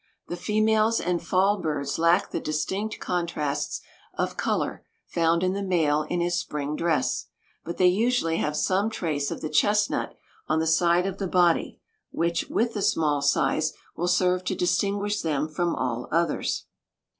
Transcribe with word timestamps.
The 0.29 0.35
females 0.35 0.99
and 0.99 1.21
fall 1.21 1.59
birds 1.61 1.99
lack 1.99 2.31
the 2.31 2.39
distinct 2.39 2.99
contrasts 2.99 3.81
of 4.15 4.35
color 4.35 4.83
found 5.05 5.43
in 5.43 5.53
the 5.53 5.61
male 5.61 6.07
in 6.09 6.21
his 6.21 6.39
spring 6.39 6.75
dress, 6.75 7.27
but 7.63 7.77
they 7.77 7.85
usually 7.85 8.37
have 8.37 8.57
some 8.57 8.89
trace 8.89 9.29
of 9.29 9.41
the 9.41 9.49
chestnut 9.49 10.15
on 10.47 10.57
the 10.57 10.65
side 10.65 11.05
of 11.05 11.19
the 11.19 11.27
body, 11.27 11.79
which, 12.09 12.49
with 12.49 12.73
the 12.73 12.81
small 12.81 13.21
size, 13.21 13.73
will 13.95 14.07
serve 14.07 14.43
to 14.45 14.55
distinguish 14.55 15.21
them 15.21 15.47
from 15.47 15.75
all 15.75 16.07
others. 16.11 16.65